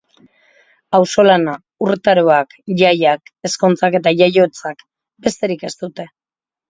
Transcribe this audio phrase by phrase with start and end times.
[0.99, 1.53] Auzolana,
[1.87, 4.85] urtaroak, jaiak, ezkontzak eta jaiotzak:
[5.29, 6.09] besterik ez dute.